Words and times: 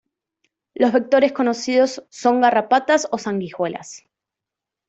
Los 0.73 0.93
vectores 0.93 1.31
conocidos 1.31 2.03
son 2.09 2.41
garrapatas 2.41 3.07
o 3.11 3.19
sanguijuelas. 3.19 4.03